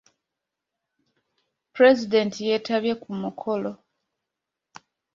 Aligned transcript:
Pulezidenti 1.73 2.39
yeetabye 2.47 2.93
ku 3.03 3.09
mukolo. 3.21 3.71